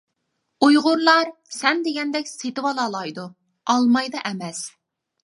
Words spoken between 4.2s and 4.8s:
ئەمەس.